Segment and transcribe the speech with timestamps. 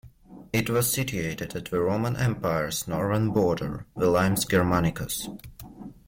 [0.51, 5.29] It was situated at the Roman Empire's northern border, the Limes Germanicus.